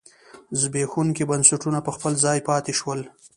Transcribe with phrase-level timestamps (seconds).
[0.59, 2.99] زبېښونکي بنسټونه په خپل ځای پاتې شول.